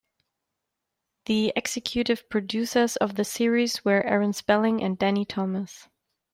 [1.25, 5.89] The executive producers of the series were Aaron Spelling and Danny Thomas.